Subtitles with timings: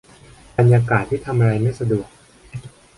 [0.57, 2.07] บรรยากาศที่ทำอะไรไม่สะดวก